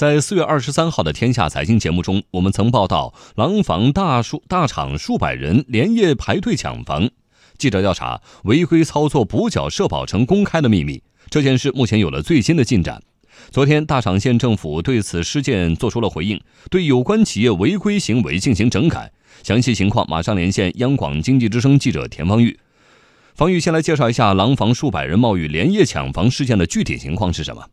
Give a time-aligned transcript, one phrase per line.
[0.00, 7.10] 在四月二十三号的《天下财经》节目中，我们曾报道廊坊大数大厂数百人连夜排队抢房。
[7.58, 11.02] 记者调查，违规操作补缴社保成公开的秘密。
[11.28, 13.02] 这件事目前有了最新的进展。
[13.50, 16.40] 昨天，大厂县政府对此事件作出了回应，
[16.70, 19.12] 对有关企业违规行为进行整改。
[19.42, 22.58] 详细情况，马上连线央广经济之声记者田方玉。
[23.34, 27.66] 方玉先来介绍一下廊坊数百人冒雨连夜抢房事件的具体情况是什么？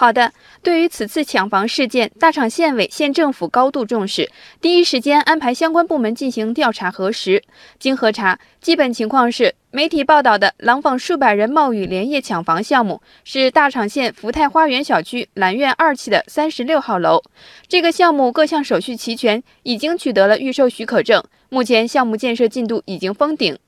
[0.00, 4.30] 好的，对于此次抢房事件，大厂县委县政府高度重视，
[4.60, 7.42] 第一时间安排相关部门进行调查核实。
[7.80, 9.56] 经核查，基本情况是。
[9.70, 17.22] 媒体报道的廊坊数百人冒雨连夜抢房项目，是大厂县福泰花园小区蓝苑二期的三十六号楼。
[17.66, 21.22] 这个项目各项手续齐全，已经取得了预售许可证。
[21.50, 23.58] 目前项目建设进度已经封顶。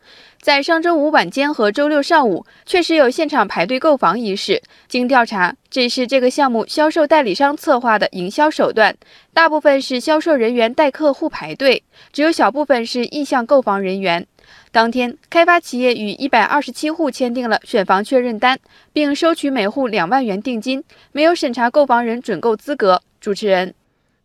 [0.40, 4.62] 在上周五晚间和周六上午，确实有现场排队购房一事。
[4.88, 8.96] 经调查，这是这个项目销售代理商策划的营销手段，
[9.34, 14.26] 大部分是销售人员带客户排队，只有小部分是意向购房人员。
[14.72, 18.58] 当天，开发企业与一百二十七户签订了选房确认单，
[18.92, 23.02] 并收取每户两万元定金，没有审查购房人准购资格。
[23.20, 23.74] 主持人，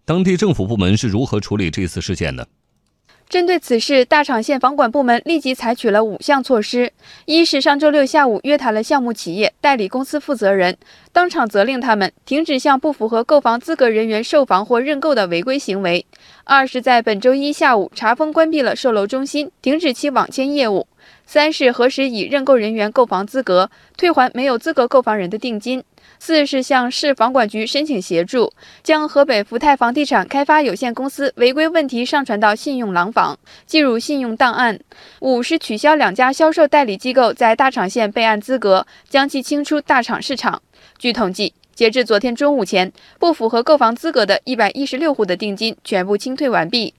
[0.05, 2.47] 当地政府部门是如何处理这次事件的？
[3.27, 6.91] 针对此事，大厂县房管部门立即采取了五项措施：
[7.25, 10.77] 一是上周六下午约谈了项目企业代理公司负责人，
[11.11, 16.05] 当场责令他们停止向不符合购房资格人员售房或认购的违规行为；
[16.43, 20.87] 二是，在本周一下午查封关闭了售楼中心，停止其网签业务；
[21.25, 25.83] 三是核实已认购人员购房资格，退还没有资格购房人的定金。
[26.17, 34.77] 四是向市房管局申请协助，将河北福泰房地产开发有限公司违规问题上传到信用廊房，记入信用档案。
[35.21, 40.61] 五是取消两家销售代理机构在大厂县备案资格，将其清出大厂市场。
[40.97, 46.93] 据统计，截至昨天中午前，不符合购房资格的一百一十六户的定金全部清退完毕。